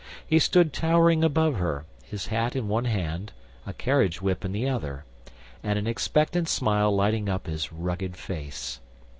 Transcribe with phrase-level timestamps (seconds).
[0.25, 3.33] He stood towering above her, his hat in one hand,
[3.67, 5.05] a carriage whip in the other,
[5.61, 8.79] and an expectant smile lighting up his rugged face.